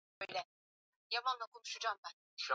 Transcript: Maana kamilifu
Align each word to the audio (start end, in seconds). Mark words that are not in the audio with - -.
Maana 1.11 1.47
kamilifu 1.53 2.49